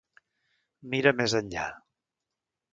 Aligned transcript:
Mira 0.95 1.13
més 1.21 1.37
enllà. 1.43 1.69